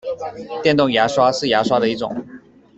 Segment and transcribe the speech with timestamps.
[0.63, 2.25] 电动牙刷是牙刷的一种。